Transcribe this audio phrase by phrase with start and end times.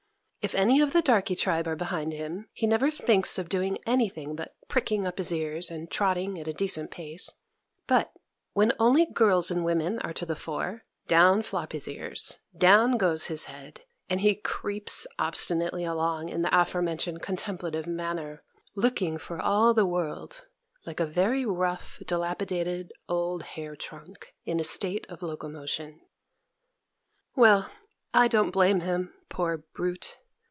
[0.43, 4.09] If any of the darky tribe are behind him, he never thinks of doing any
[4.09, 7.29] thing but pricking up his ears, and trotting at a decent pace;
[7.85, 8.11] but,
[8.53, 13.25] when only girls and women are to the fore, down flop his ears, down goes
[13.27, 18.41] his head, and he creeps obstinately along in the aforementioned contemplative manner,
[18.73, 20.47] looking, for all the world,
[20.87, 26.01] like a very rough, dilapidated old hair trunk in a state of locomotion.
[27.35, 27.69] Well,
[28.11, 30.17] I don't blame him, poor brute!